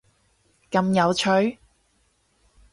[0.71, 1.59] 咁有趣？！